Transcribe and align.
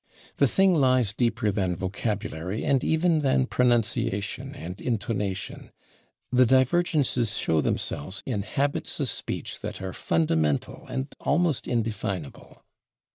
The 0.37 0.47
thing 0.47 0.73
lies 0.73 1.13
deeper 1.13 1.51
than 1.51 1.75
vocabulary 1.75 2.65
and 2.65 2.81
[Pg140] 2.81 2.83
even 2.85 3.19
than 3.19 3.45
pronunciation 3.45 4.55
and 4.55 4.81
intonation; 4.81 5.69
the 6.31 6.47
divergences 6.47 7.37
show 7.37 7.61
themselves 7.61 8.23
in 8.25 8.41
habits 8.41 8.99
of 8.99 9.09
speech 9.09 9.59
that 9.59 9.79
are 9.79 9.93
fundamental 9.93 10.87
and 10.89 11.13
almost 11.19 11.67
indefinable. 11.67 12.63